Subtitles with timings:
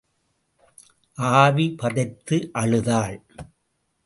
[1.17, 3.17] ஆவி பதைத்து அழுதாள்.